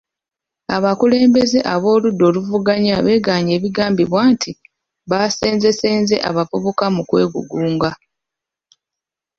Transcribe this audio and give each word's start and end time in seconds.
Abakulembeze 0.75 1.59
ab'oludda 1.73 2.23
oluvuganya 2.29 2.95
beegaanye 3.05 3.51
ebigambikwa 3.57 4.21
nti 4.33 4.51
baasenzesenze 5.09 6.15
abavubuka 6.29 6.85
mu 6.95 7.01
kwegugunga. 7.09 7.91